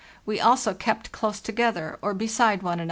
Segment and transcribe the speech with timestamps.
[0.15, 2.79] * We also kept close together or beside one another.